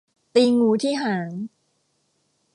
[0.35, 1.29] ตีงูที่หาง